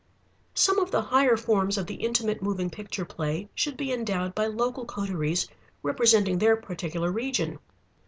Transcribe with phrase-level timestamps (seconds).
[0.55, 4.47] Some of the higher forms of the Intimate Moving Picture play should be endowed by
[4.47, 5.47] local coteries
[5.83, 7.59] representing their particular region.